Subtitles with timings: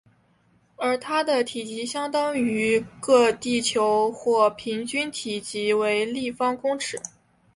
[0.77, 6.99] 而它的体积相当于个地球或平均体积为立方公尺。